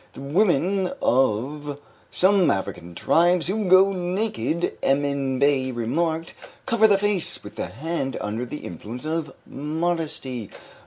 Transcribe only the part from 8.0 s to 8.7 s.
under the